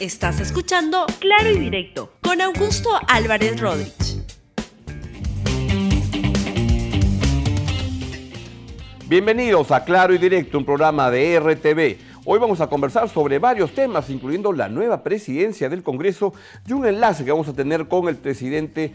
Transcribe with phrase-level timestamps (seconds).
[0.00, 4.24] Estás escuchando Claro y Directo con Augusto Álvarez Rodríguez.
[9.08, 11.98] Bienvenidos a Claro y Directo, un programa de RTV.
[12.26, 16.32] Hoy vamos a conversar sobre varios temas, incluyendo la nueva presidencia del Congreso
[16.64, 18.92] y un enlace que vamos a tener con el presidente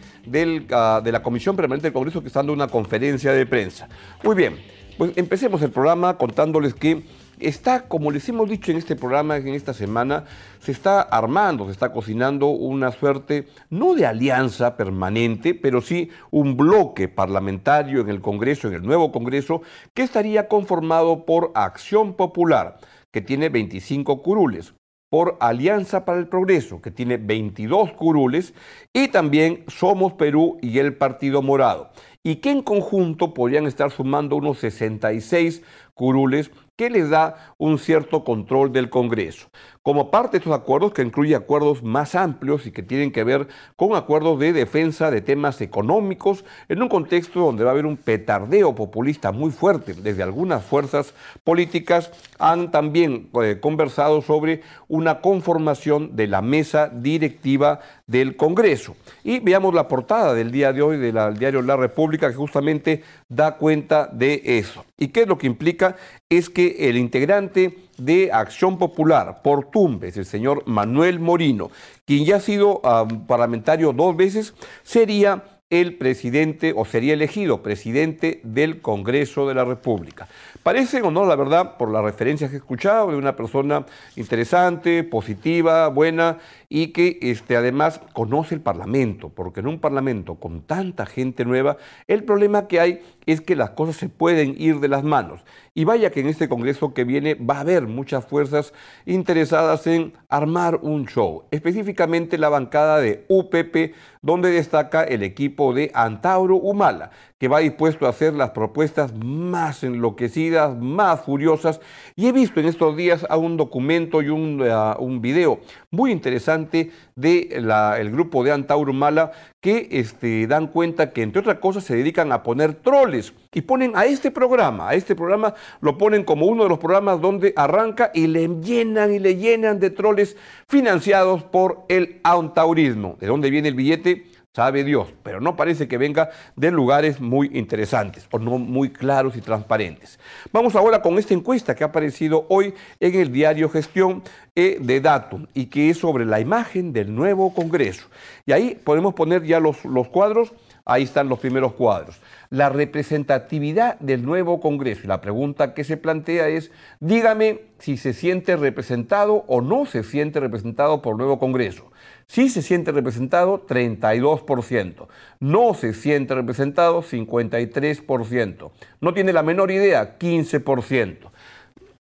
[0.72, 3.90] ah, de la Comisión Permanente del Congreso que está dando una conferencia de prensa.
[4.24, 4.58] Muy bien,
[4.98, 7.04] pues empecemos el programa contándoles que
[7.48, 10.26] está, como les hemos dicho en este programa, en esta semana,
[10.60, 16.58] se está armando, se está cocinando una suerte, no de alianza permanente, pero sí un
[16.58, 19.62] bloque parlamentario en el Congreso, en el nuevo Congreso,
[19.94, 22.80] que estaría conformado por Acción Popular
[23.14, 24.74] que tiene 25 curules,
[25.10, 28.56] por Alianza para el Progreso, que tiene 22 curules,
[28.92, 31.92] y también Somos Perú y el Partido Morado,
[32.24, 35.62] y que en conjunto podrían estar sumando unos 66
[35.94, 39.50] curules que les da un cierto control del Congreso.
[39.84, 43.50] Como parte de estos acuerdos, que incluye acuerdos más amplios y que tienen que ver
[43.76, 47.98] con acuerdos de defensa de temas económicos, en un contexto donde va a haber un
[47.98, 56.16] petardeo populista muy fuerte desde algunas fuerzas políticas, han también eh, conversado sobre una conformación
[56.16, 58.96] de la mesa directiva del Congreso.
[59.26, 63.58] Y veamos la portada del día de hoy del diario La República, que justamente da
[63.58, 64.86] cuenta de eso.
[64.98, 65.98] ¿Y qué es lo que implica?
[66.30, 71.72] Es que el integrante de Acción Popular por Tumbes, el señor Manuel Morino,
[72.06, 75.44] quien ya ha sido ah, parlamentario dos veces, sería
[75.82, 80.28] el presidente o sería elegido presidente del Congreso de la República.
[80.62, 83.86] Parece o no, la verdad, por las referencias que he escuchado, de una persona
[84.16, 86.38] interesante, positiva, buena
[86.76, 91.78] y que este, además conoce el Parlamento, porque en un Parlamento con tanta gente nueva,
[92.08, 95.42] el problema que hay es que las cosas se pueden ir de las manos.
[95.76, 98.74] Y vaya que en este Congreso que viene va a haber muchas fuerzas
[99.06, 105.92] interesadas en armar un show, específicamente la bancada de UPP, donde destaca el equipo de
[105.94, 107.12] Antauro Humala,
[107.44, 111.82] que va dispuesto a hacer las propuestas más enloquecidas, más furiosas.
[112.16, 115.60] Y he visto en estos días a un documento y un, uh, un video
[115.92, 117.70] muy interesante del
[118.00, 122.32] el grupo de Antauro Humala que este, dan cuenta que, entre otras cosas, se dedican
[122.32, 126.64] a poner troles y ponen a este programa, a este programa lo ponen como uno
[126.64, 130.38] de los programas donde arranca y le llenan y le llenan de troles
[130.70, 133.18] financiados por el antaurismo.
[133.20, 134.33] ¿De dónde viene el billete?
[134.56, 139.36] Sabe Dios, pero no parece que venga de lugares muy interesantes o no muy claros
[139.36, 140.20] y transparentes.
[140.52, 144.22] Vamos ahora con esta encuesta que ha aparecido hoy en el diario Gestión
[144.56, 148.06] eh, de Datum y que es sobre la imagen del nuevo Congreso.
[148.46, 150.54] Y ahí podemos poner ya los, los cuadros,
[150.86, 152.22] ahí están los primeros cuadros.
[152.52, 155.02] La representatividad del nuevo Congreso.
[155.04, 156.70] Y la pregunta que se plantea es,
[157.00, 161.92] dígame si se siente representado o no se siente representado por el nuevo Congreso.
[162.28, 165.08] Sí se siente representado 32%,
[165.40, 171.32] no se siente representado 53%, no tiene la menor idea 15%.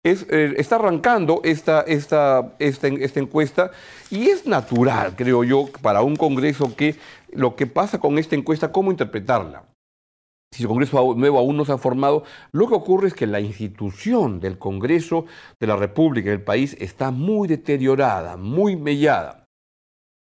[0.04, 3.72] Es, eh, está arrancando esta, esta, esta, esta encuesta
[4.10, 6.96] y es natural, creo yo, para un Congreso que
[7.32, 9.64] lo que pasa con esta encuesta, cómo interpretarla
[10.54, 13.40] si el Congreso nuevo aún no se ha formado, lo que ocurre es que la
[13.40, 15.26] institución del Congreso
[15.62, 19.41] de la República del país está muy deteriorada, muy mellada.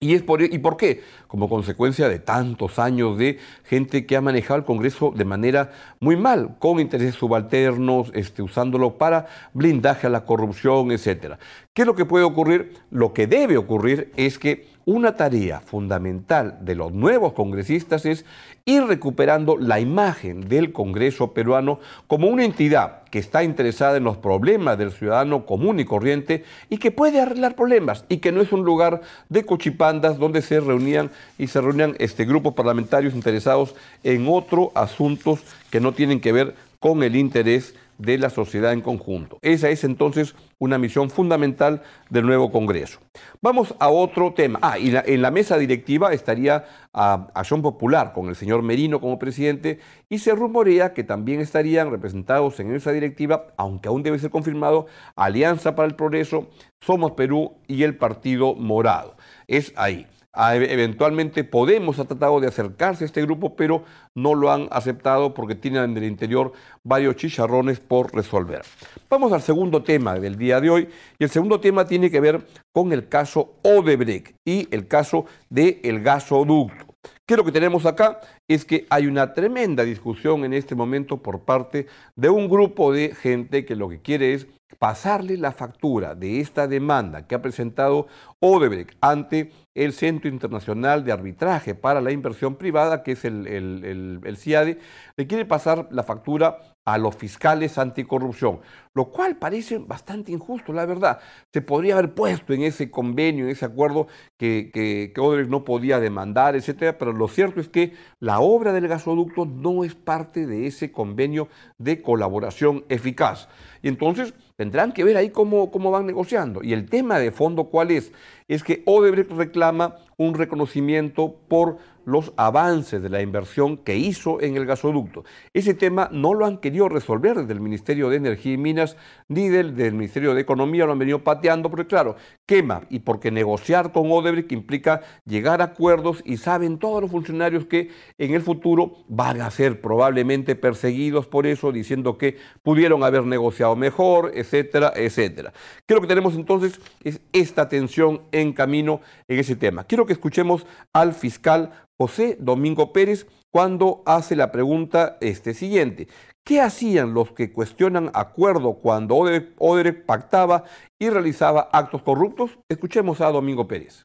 [0.00, 1.02] ¿Y, es por, ¿Y por qué?
[1.26, 6.14] Como consecuencia de tantos años de gente que ha manejado el Congreso de manera muy
[6.14, 11.34] mal, con intereses subalternos, este, usándolo para blindaje a la corrupción, etc.
[11.74, 12.74] ¿Qué es lo que puede ocurrir?
[12.92, 18.24] Lo que debe ocurrir es que una tarea fundamental de los nuevos congresistas es
[18.64, 24.16] ir recuperando la imagen del Congreso peruano como una entidad que está interesada en los
[24.16, 28.50] problemas del ciudadano común y corriente y que puede arreglar problemas y que no es
[28.50, 33.74] un lugar de cochipandas donde se reunían y se reunían este, grupos parlamentarios interesados
[34.04, 38.80] en otros asuntos que no tienen que ver con el interés de la sociedad en
[38.80, 39.38] conjunto.
[39.42, 43.00] Esa es entonces una misión fundamental del nuevo Congreso.
[43.42, 44.60] Vamos a otro tema.
[44.62, 49.18] Ah, y en la mesa directiva estaría a Acción Popular con el señor Merino como
[49.18, 54.30] presidente y se rumorea que también estarían representados en esa directiva, aunque aún debe ser
[54.30, 54.86] confirmado,
[55.16, 56.48] Alianza para el Progreso,
[56.80, 59.16] Somos Perú y el Partido Morado.
[59.48, 60.06] Es ahí.
[60.34, 63.84] Eventualmente Podemos ha tratado de acercarse a este grupo, pero
[64.14, 66.52] no lo han aceptado porque tienen en el interior
[66.84, 68.62] varios chicharrones por resolver.
[69.08, 70.88] Vamos al segundo tema del día de hoy
[71.18, 76.02] y el segundo tema tiene que ver con el caso Odebrecht y el caso del
[76.02, 76.88] gasoducto.
[77.26, 78.20] ¿Qué es lo que tenemos acá?
[78.48, 81.86] Es que hay una tremenda discusión en este momento por parte
[82.16, 84.46] de un grupo de gente que lo que quiere es
[84.78, 88.06] pasarle la factura de esta demanda que ha presentado
[88.40, 89.50] Odebrecht ante
[89.84, 94.78] el Centro Internacional de Arbitraje para la Inversión Privada, que es el, el, CIADE,
[95.16, 98.60] le quiere pasar la factura a los fiscales anticorrupción,
[98.94, 101.20] lo cual parece bastante injusto, la verdad.
[101.52, 105.64] Se podría haber puesto en ese convenio, en ese acuerdo que, que, que Odebrecht no
[105.64, 110.46] podía demandar, etcétera, pero lo cierto es que la obra del gasoducto no es parte
[110.46, 113.48] de ese convenio de colaboración eficaz.
[113.82, 116.64] Y entonces tendrán que ver ahí cómo, cómo van negociando.
[116.64, 118.12] Y el tema de fondo, ¿cuál es?
[118.48, 119.67] Es que Odebrecht reclama
[120.16, 125.24] un reconocimiento por los avances de la inversión que hizo en el gasoducto.
[125.52, 128.96] Ese tema no lo han querido resolver desde el Ministerio de Energía y Minas
[129.28, 132.16] ni del, Ministerio de Economía, lo han venido pateando, porque claro,
[132.46, 137.66] quema y porque negociar con Odebrecht implica llegar a acuerdos y saben todos los funcionarios
[137.66, 143.24] que en el futuro van a ser probablemente perseguidos por eso, diciendo que pudieron haber
[143.24, 145.52] negociado mejor, etcétera, etcétera.
[145.84, 149.84] Creo que tenemos entonces es esta tensión en camino en ese tema.
[149.84, 151.70] Quiero que escuchemos al fiscal
[152.00, 156.06] José Domingo Pérez cuando hace la pregunta este siguiente.
[156.44, 160.64] ¿Qué hacían los que cuestionan acuerdo cuando Odebrecht pactaba
[160.98, 162.52] y realizaba actos corruptos?
[162.68, 164.04] Escuchemos a Domingo Pérez.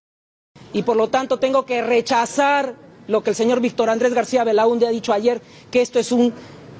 [0.73, 2.75] Y por lo tanto tengo que rechazar
[3.07, 6.33] lo que el señor Víctor Andrés García Belaunde ha dicho ayer, que esto es un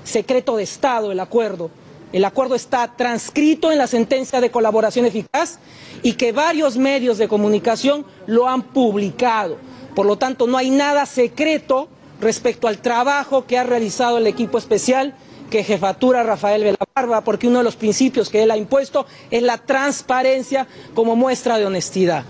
[0.04, 1.70] secreto de Estado, el acuerdo.
[2.12, 5.60] El acuerdo está transcrito en la sentencia de colaboración eficaz
[6.02, 9.58] y que varios medios de comunicación lo han publicado.
[9.96, 11.88] Por lo tanto, no hay nada secreto
[12.20, 15.16] respecto al trabajo que ha realizado el equipo especial
[15.50, 19.60] que jefatura Rafael Velabarba, porque uno de los principios que él ha impuesto es la
[19.60, 22.24] transparencia como muestra de honestidad.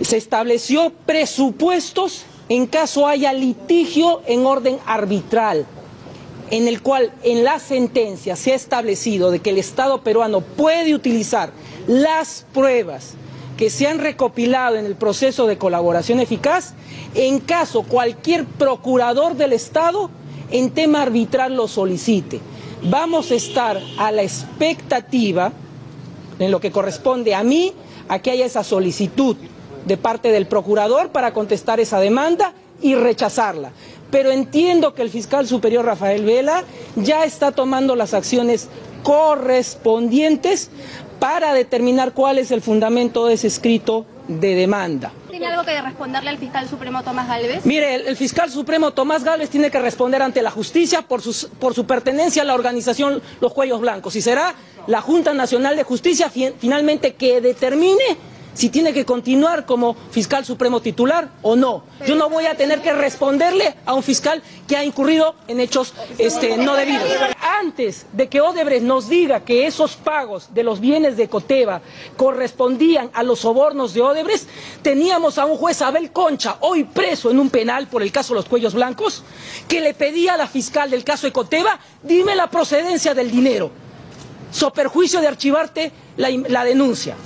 [0.00, 5.64] Se estableció presupuestos en caso haya litigio en orden arbitral,
[6.50, 10.94] en el cual en la sentencia se ha establecido de que el Estado peruano puede
[10.94, 11.52] utilizar
[11.86, 13.14] las pruebas
[13.56, 16.74] que se han recopilado en el proceso de colaboración eficaz
[17.14, 20.10] en caso cualquier procurador del Estado
[20.50, 22.40] en tema arbitral lo solicite.
[22.82, 25.52] Vamos a estar a la expectativa,
[26.38, 27.72] en lo que corresponde a mí,
[28.08, 29.36] a que haya esa solicitud
[29.86, 33.72] de parte del procurador para contestar esa demanda y rechazarla.
[34.10, 36.64] Pero entiendo que el fiscal superior Rafael Vela
[36.96, 38.68] ya está tomando las acciones
[39.02, 40.70] correspondientes
[41.18, 45.12] para determinar cuál es el fundamento de ese escrito de demanda.
[45.30, 47.64] ¿Tiene algo que responderle al fiscal supremo Tomás Galvez?
[47.64, 51.20] Mire, el, fiscal supremo Tomás Galvez tiene que responder ante la justicia por,
[51.58, 54.54] por su pertenencia a la organización Los Cuellos Blancos y será
[54.86, 58.16] la Junta Nacional de Justicia finalmente que determine
[58.56, 61.84] si tiene que continuar como fiscal supremo titular o no.
[62.06, 65.92] Yo no voy a tener que responderle a un fiscal que ha incurrido en hechos
[66.16, 67.06] este, no debidos.
[67.60, 71.82] Antes de que Odebrecht nos diga que esos pagos de los bienes de Coteva
[72.16, 74.48] correspondían a los sobornos de Odebrecht,
[74.80, 78.40] teníamos a un juez Abel Concha, hoy preso en un penal por el caso de
[78.40, 79.22] los cuellos blancos,
[79.68, 83.70] que le pedía a la fiscal del caso de Coteva, dime la procedencia del dinero,
[84.50, 87.16] so perjuicio de archivarte la denuncia.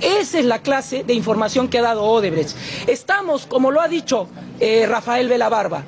[0.00, 2.56] Esa es la clase de información que ha dado Odebrecht.
[2.86, 4.28] Estamos, como lo ha dicho
[4.60, 5.84] eh, Rafael Velabarba,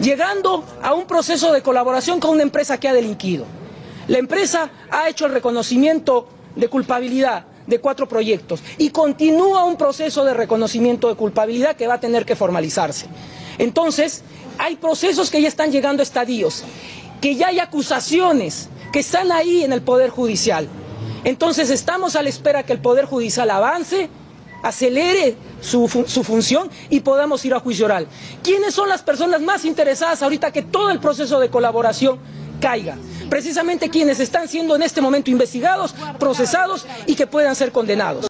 [0.00, 3.44] llegando a un proceso de colaboración con una empresa que ha delinquido.
[4.08, 10.24] La empresa ha hecho el reconocimiento de culpabilidad de cuatro proyectos y continúa un proceso
[10.24, 13.06] de reconocimiento de culpabilidad que va a tener que formalizarse.
[13.58, 14.22] Entonces,
[14.58, 16.64] hay procesos que ya están llegando a estadios,
[17.20, 20.68] que ya hay acusaciones que están ahí en el Poder Judicial.
[21.24, 24.08] Entonces estamos a la espera que el Poder Judicial avance,
[24.62, 28.06] acelere su, función y podamos ir a juicio oral.
[28.42, 32.18] ¿Quiénes son las personas más interesadas ahorita que todo el proceso de colaboración
[32.60, 32.96] caiga?
[33.28, 38.26] Precisamente quienes están siendo en este momento investigados, procesados y que puedan ser condenados.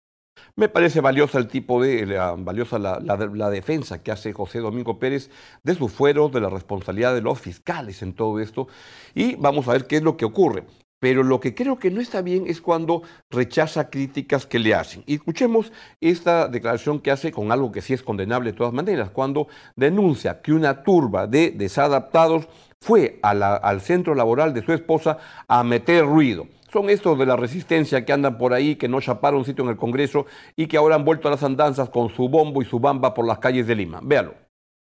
[0.54, 2.04] Me parece valiosa el tipo de,
[2.38, 5.30] valiosa la, la, defensa que hace José Domingo Pérez
[5.62, 8.68] de su fuero, de la responsabilidad de los fiscales en todo esto.
[9.14, 10.64] Y vamos a ver qué es lo que ocurre.
[11.02, 15.02] Pero lo que creo que no está bien es cuando rechaza críticas que le hacen.
[15.04, 19.10] Y escuchemos esta declaración que hace con algo que sí es condenable de todas maneras,
[19.10, 22.46] cuando denuncia que una turba de desadaptados
[22.80, 25.18] fue al centro laboral de su esposa
[25.48, 26.46] a meter ruido.
[26.72, 29.76] Son estos de la resistencia que andan por ahí, que no chaparon sitio en el
[29.76, 33.12] Congreso y que ahora han vuelto a las andanzas con su bombo y su bamba
[33.12, 33.98] por las calles de Lima.
[34.04, 34.34] Véalo.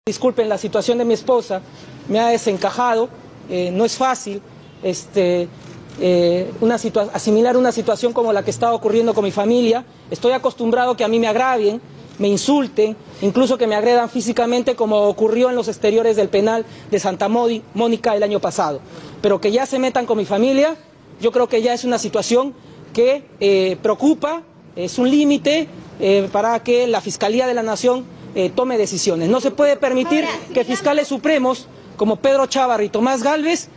[0.08, 1.62] Disculpen, la situación de mi esposa
[2.08, 3.10] me ha desencajado,
[3.50, 4.42] eh, no es fácil.
[4.82, 5.48] Este,
[6.00, 6.76] eh, una
[7.14, 9.86] asimilar una situación como la que está ocurriendo con mi familia.
[10.12, 11.82] Estoy acostumbrado que a mí me agravien,
[12.20, 17.00] me insulten, incluso que me agredan físicamente como ocurrió en los exteriores del penal de
[17.00, 18.80] Santa Mónica el año pasado.
[19.22, 20.76] Pero que ya se metan con mi familia,
[21.22, 22.54] yo creo que ya es una situación
[22.94, 24.44] que eh, preocupa,
[24.76, 25.68] es un límite
[26.00, 29.30] eh, para que la Fiscalía de la Nación eh, tome decisiones.
[29.30, 33.70] No se puede permitir que fiscales supremos como Pedro Chávar y Tomás Galvez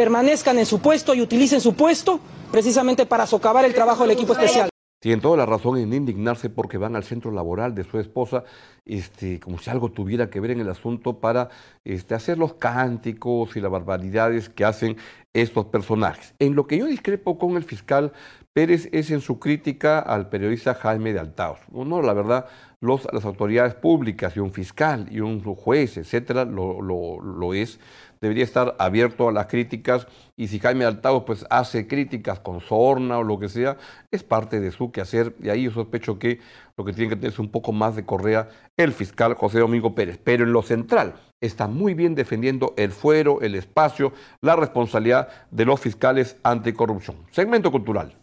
[0.00, 4.32] permanezcan en su puesto y utilicen su puesto precisamente para socavar el trabajo del equipo
[4.32, 4.70] especial.
[4.98, 8.44] Tienen toda la razón en indignarse porque van al centro laboral de su esposa,
[8.86, 11.50] este, como si algo tuviera que ver en el asunto para
[11.84, 14.96] este, hacer los cánticos y las barbaridades que hacen
[15.34, 16.34] estos personajes.
[16.38, 18.12] En lo que yo discrepo con el fiscal
[18.54, 21.60] Pérez es en su crítica al periodista Jaime de Altaos.
[21.70, 22.46] No, la verdad,
[22.80, 27.78] los, las autoridades públicas y un fiscal y un juez, etcétera, lo, lo, lo es
[28.20, 33.18] debería estar abierto a las críticas y si Jaime Altavo pues hace críticas con sorna
[33.18, 33.76] o lo que sea,
[34.10, 36.40] es parte de su quehacer y ahí yo sospecho que
[36.76, 39.94] lo que tiene que tener es un poco más de correa el fiscal José Domingo
[39.94, 40.18] Pérez.
[40.22, 45.64] Pero en lo central está muy bien defendiendo el fuero, el espacio, la responsabilidad de
[45.64, 47.16] los fiscales anticorrupción.
[47.30, 48.19] Segmento cultural.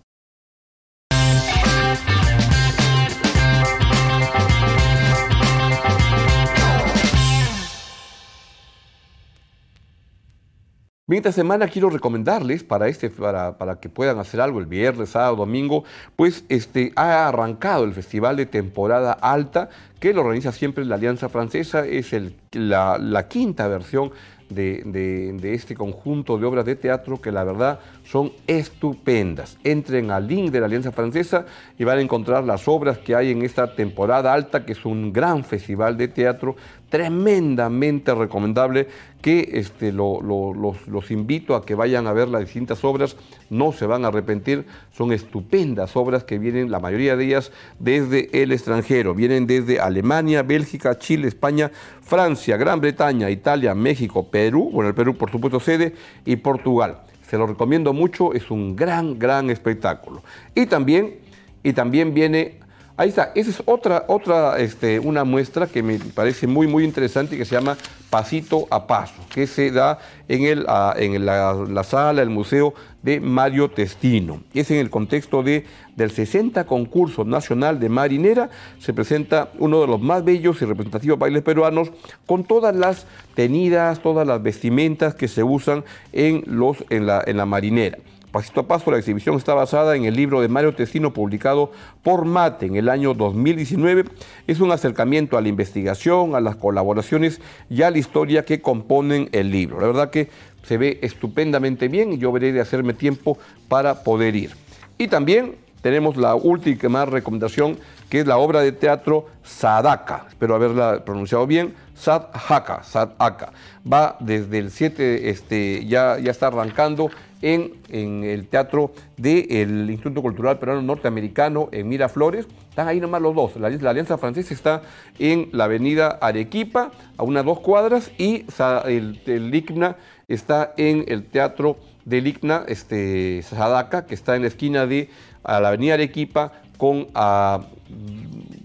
[11.09, 15.37] Esta semana quiero recomendarles para, este, para, para, que puedan hacer algo el viernes, sábado,
[15.37, 15.85] domingo,
[16.17, 19.69] pues este, ha arrancado el Festival de Temporada Alta
[20.01, 21.85] que lo organiza siempre la Alianza Francesa.
[21.85, 24.11] Es el, la, la quinta versión
[24.49, 29.57] de, de, de, este conjunto de obras de teatro que la verdad son estupendas.
[29.63, 31.45] Entren al link de la Alianza Francesa
[31.77, 35.11] y van a encontrar las obras que hay en esta temporada alta, que es un
[35.11, 36.55] gran festival de teatro
[36.89, 38.87] tremendamente recomendable
[39.21, 43.17] que este, lo, lo, los, los, invito a que vayan a ver las distintas obras,
[43.49, 48.29] no se van a arrepentir, son estupendas obras que vienen, la mayoría de ellas, desde
[48.41, 54.89] el extranjero, vienen desde Alemania, Bélgica, Chile, España, Francia, Gran Bretaña, Italia, México, Perú, bueno,
[54.89, 55.93] el Perú por supuesto sede,
[56.25, 57.01] y Portugal.
[57.27, 60.23] Se lo recomiendo mucho, es un gran, gran espectáculo.
[60.55, 61.15] Y también,
[61.63, 62.59] y también viene
[62.99, 67.35] Ahí está, esa es otra, otra este, una muestra que me parece muy, muy interesante
[67.35, 67.77] y que se llama
[68.09, 72.73] Pasito a Paso, que se da en, el, uh, en la, la, sala, el museo
[73.03, 74.41] de Mario Testino.
[74.51, 75.63] Es en el contexto de,
[75.95, 78.49] del 60 concurso nacional de marinera,
[78.79, 81.91] se presenta uno de los más bellos y representativos bailes peruanos
[82.25, 87.37] con todas las tenidas, todas las vestimentas que se usan en, los, en, la, en
[87.37, 87.99] la marinera.
[88.37, 91.71] Pasito a paso, la exhibición está basada en el libro de Mario Testino publicado
[92.03, 94.05] por Mate en el año 2019.
[94.45, 99.27] Es un acercamiento a la investigación, a las colaboraciones y a la historia que componen
[99.31, 99.79] el libro.
[99.79, 100.29] La verdad que
[100.61, 103.39] se ve estupendamente bien y yo veré de hacerme tiempo
[103.69, 104.51] para poder ir.
[104.99, 107.79] Y también tenemos la última recomendación
[108.09, 110.25] que es la obra de teatro Sadaka.
[110.29, 111.73] Espero haberla pronunciado bien.
[111.95, 113.51] Sadhaka, Sadaka.
[113.91, 117.09] Va desde el 7, este, ya, ya está arrancando
[117.41, 122.47] en, en el teatro del Instituto Cultural Peruano Norteamericano en Miraflores.
[122.69, 123.55] Están ahí nomás los dos.
[123.57, 124.81] La, la, Alianza Francesa está
[125.17, 128.45] en la avenida Arequipa, a unas dos cuadras, y
[128.85, 129.97] el, el ICNA
[130.27, 135.09] está en el teatro del ICNA, este, Sadaka, que está en la esquina de
[135.43, 137.63] a la avenida Arequipa con, uh,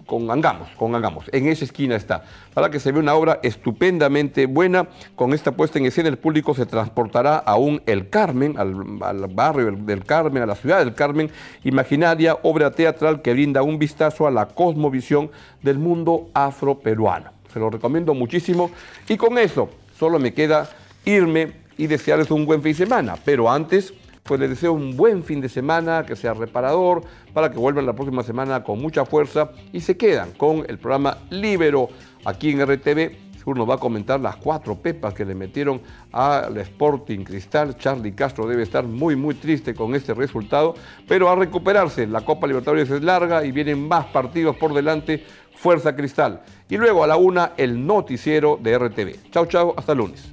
[0.06, 1.24] con Angamos, con Angamos.
[1.32, 2.24] En esa esquina está.
[2.54, 4.88] Para que se ve una obra estupendamente buena.
[5.16, 9.72] Con esta puesta en escena, el público se transportará aún El Carmen, al, al barrio
[9.72, 11.30] del Carmen, a la ciudad del Carmen,
[11.64, 15.30] imaginaria obra teatral que brinda un vistazo a la cosmovisión
[15.62, 17.30] del mundo afroperuano.
[17.52, 18.70] Se lo recomiendo muchísimo.
[19.08, 20.68] Y con eso, solo me queda
[21.04, 23.16] irme y desearles un buen fin de semana.
[23.24, 27.02] Pero antes pues les deseo un buen fin de semana, que sea reparador,
[27.32, 31.18] para que vuelvan la próxima semana con mucha fuerza y se quedan con el programa
[31.30, 31.88] Libero
[32.24, 33.32] aquí en RTV.
[33.36, 35.80] Seguro nos va a comentar las cuatro pepas que le metieron
[36.12, 37.76] al Sporting Cristal.
[37.76, 40.76] Charlie Castro debe estar muy, muy triste con este resultado,
[41.08, 42.06] pero a recuperarse.
[42.06, 45.24] La Copa Libertadores es larga y vienen más partidos por delante.
[45.56, 46.42] Fuerza Cristal.
[46.68, 49.30] Y luego a la una, el noticiero de RTV.
[49.32, 50.32] Chau, chau, hasta lunes.